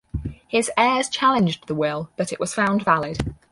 [0.47, 3.19] His heirs challenged the will, but it was found valid.